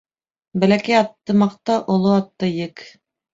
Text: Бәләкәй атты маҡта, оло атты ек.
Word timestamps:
Бәләкәй 0.63 0.95
атты 0.99 1.35
маҡта, 1.41 1.75
оло 1.97 2.15
атты 2.23 2.51
ек. 2.55 2.85